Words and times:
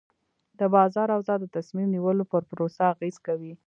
د 0.59 0.61
بازار 0.75 1.07
اوضاع 1.15 1.37
د 1.41 1.45
تصمیم 1.55 1.87
نیولو 1.95 2.23
پر 2.31 2.41
پروسه 2.49 2.81
اغېز 2.93 3.15
کوي. 3.25 3.53